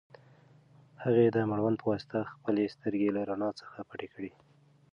[1.03, 4.31] هغې د مړوند په واسطه خپلې سترګې له رڼا څخه پټې کړې.